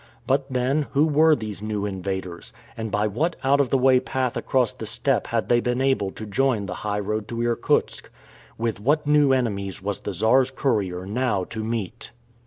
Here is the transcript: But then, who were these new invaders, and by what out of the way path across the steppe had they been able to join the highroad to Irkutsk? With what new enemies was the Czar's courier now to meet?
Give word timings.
But 0.25 0.51
then, 0.51 0.87
who 0.93 1.05
were 1.05 1.35
these 1.35 1.61
new 1.61 1.85
invaders, 1.85 2.53
and 2.75 2.89
by 2.89 3.05
what 3.05 3.35
out 3.43 3.61
of 3.61 3.69
the 3.69 3.77
way 3.77 3.99
path 3.99 4.35
across 4.35 4.73
the 4.73 4.87
steppe 4.87 5.27
had 5.27 5.47
they 5.47 5.59
been 5.59 5.79
able 5.79 6.09
to 6.13 6.25
join 6.25 6.65
the 6.65 6.73
highroad 6.81 7.27
to 7.27 7.43
Irkutsk? 7.43 8.09
With 8.57 8.79
what 8.79 9.05
new 9.05 9.31
enemies 9.31 9.79
was 9.79 9.99
the 9.99 10.13
Czar's 10.15 10.49
courier 10.49 11.05
now 11.05 11.43
to 11.43 11.63
meet? 11.63 12.09